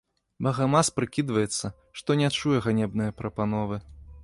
[0.45, 3.83] Багамаз прыкідваецца, што не чуе ганебнае прапановы.